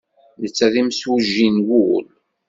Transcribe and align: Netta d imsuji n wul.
Netta 0.41 0.67
d 0.73 0.75
imsuji 0.81 1.47
n 1.55 1.57
wul. 1.67 2.05